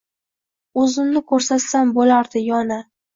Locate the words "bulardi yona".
1.99-2.79